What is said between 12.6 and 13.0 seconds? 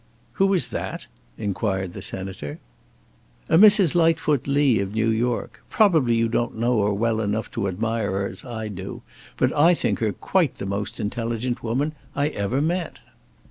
met."